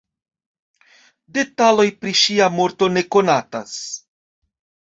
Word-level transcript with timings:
Detaloj 1.37 1.87
pri 2.05 2.15
ŝia 2.23 2.49
morto 2.57 2.91
ne 2.97 3.07
konatas. 3.17 3.81